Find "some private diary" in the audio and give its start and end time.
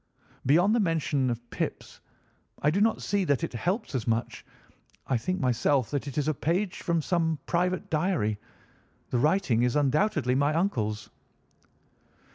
7.03-8.39